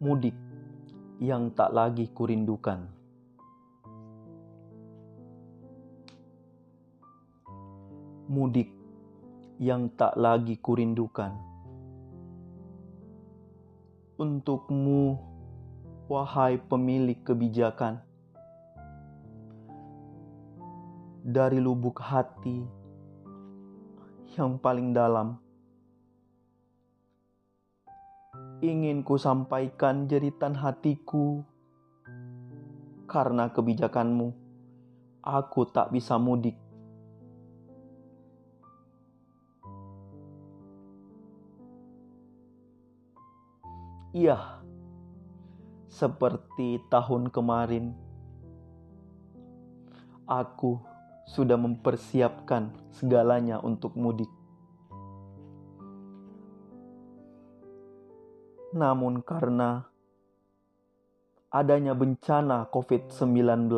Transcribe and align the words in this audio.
Mudik 0.00 0.36
yang 1.22 1.54
tak 1.54 1.72
lagi 1.72 2.10
kurindukan. 2.12 2.84
Mudik 8.28 8.72
yang 9.60 9.92
tak 9.94 10.16
lagi 10.18 10.58
kurindukan. 10.58 11.32
Untukmu, 14.18 15.16
wahai 16.10 16.58
pemilik 16.58 17.16
kebijakan, 17.22 18.02
dari 21.24 21.62
lubuk 21.62 22.00
hati 22.02 22.64
yang 24.36 24.60
paling 24.60 24.92
dalam. 24.92 25.43
Ingin 28.64 29.04
ku 29.04 29.20
sampaikan 29.20 30.08
jeritan 30.08 30.56
hatiku 30.56 31.44
karena 33.04 33.52
kebijakanmu. 33.52 34.32
Aku 35.24 35.68
tak 35.68 35.92
bisa 35.92 36.20
mudik. 36.20 36.56
Iya, 44.14 44.62
seperti 45.90 46.78
tahun 46.86 47.34
kemarin, 47.34 47.98
aku 50.22 50.78
sudah 51.26 51.58
mempersiapkan 51.58 52.70
segalanya 52.94 53.58
untuk 53.58 53.98
mudik. 53.98 54.43
Namun 58.74 59.22
karena 59.22 59.86
adanya 61.46 61.94
bencana 61.94 62.66
COVID-19, 62.74 63.70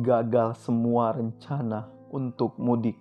gagal 0.00 0.64
semua 0.64 1.12
rencana 1.12 1.92
untuk 2.08 2.56
mudik. 2.56 2.96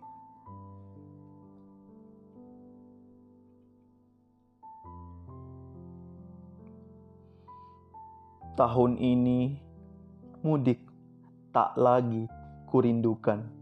Tahun 8.59 8.99
ini 8.99 9.55
mudik 10.43 10.83
tak 11.55 11.79
lagi 11.79 12.27
kurindukan. 12.67 13.60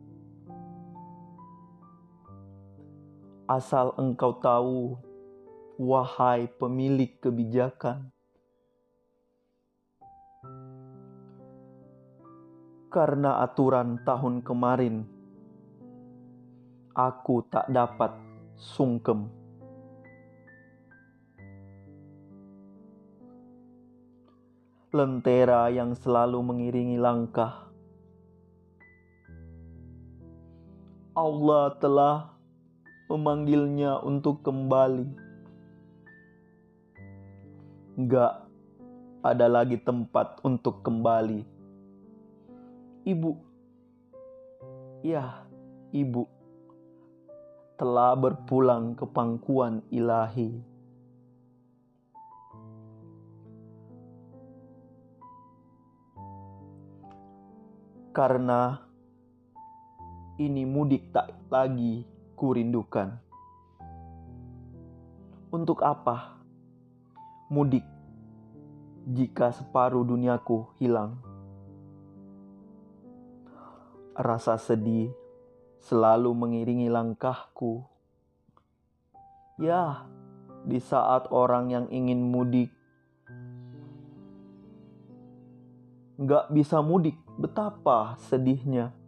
Asal 3.50 3.98
engkau 3.98 4.38
tahu, 4.38 4.94
wahai 5.82 6.46
pemilik 6.62 7.18
kebijakan, 7.18 8.14
karena 12.94 13.42
aturan 13.42 13.98
tahun 14.06 14.46
kemarin, 14.46 15.02
aku 16.94 17.42
tak 17.50 17.66
dapat 17.74 18.14
sungkem. 18.54 19.34
lentera 24.90 25.70
yang 25.70 25.94
selalu 25.94 26.42
mengiringi 26.42 26.98
langkah. 26.98 27.70
Allah 31.14 31.78
telah 31.78 32.39
memanggilnya 33.10 34.00
untuk 34.06 34.46
kembali. 34.46 35.10
Enggak 37.98 38.46
ada 39.26 39.48
lagi 39.52 39.82
tempat 39.82 40.40
untuk 40.46 40.86
kembali. 40.86 41.44
Ibu, 43.10 43.32
ya, 45.04 45.44
ibu 45.92 46.24
telah 47.76 48.14
berpulang 48.14 48.94
ke 48.94 49.04
pangkuan 49.10 49.84
ilahi. 49.90 50.70
karena 58.20 58.84
ini 60.36 60.68
mudik 60.68 61.08
tak 61.16 61.32
lagi 61.48 62.04
kurindukan. 62.40 63.20
Untuk 65.52 65.84
apa 65.84 66.40
mudik 67.52 67.84
jika 69.04 69.52
separuh 69.52 70.08
duniaku 70.08 70.72
hilang? 70.80 71.20
Rasa 74.16 74.56
sedih 74.56 75.12
selalu 75.84 76.32
mengiringi 76.32 76.88
langkahku. 76.88 77.84
Ya, 79.60 80.08
di 80.64 80.80
saat 80.80 81.28
orang 81.36 81.68
yang 81.76 81.86
ingin 81.92 82.24
mudik 82.24 82.72
nggak 86.20 86.52
bisa 86.52 86.84
mudik, 86.84 87.16
betapa 87.40 88.20
sedihnya. 88.28 88.99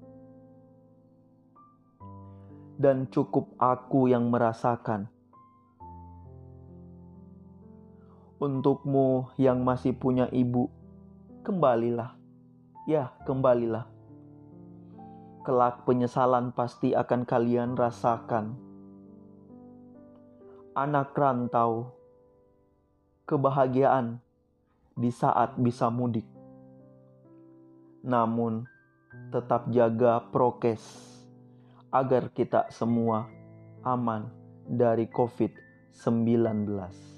Dan 2.81 3.05
cukup 3.13 3.53
aku 3.61 4.09
yang 4.09 4.33
merasakan. 4.33 5.05
Untukmu 8.41 9.29
yang 9.37 9.61
masih 9.61 9.93
punya 9.93 10.25
ibu, 10.33 10.65
kembalilah. 11.45 12.17
Ya, 12.89 13.13
kembalilah. 13.29 13.85
Kelak 15.45 15.85
penyesalan 15.85 16.49
pasti 16.57 16.97
akan 16.97 17.21
kalian 17.21 17.77
rasakan. 17.77 18.57
Anak 20.73 21.13
rantau, 21.13 21.93
kebahagiaan 23.29 24.17
di 24.97 25.13
saat 25.13 25.53
bisa 25.61 25.93
mudik 25.93 26.25
namun 28.01 28.65
tetap 29.29 29.69
jaga 29.69 30.25
prokes 30.33 31.10
agar 31.91 32.31
kita 32.31 32.71
semua 32.71 33.27
aman 33.83 34.31
dari 34.65 35.05
COVID-19. 35.11 37.10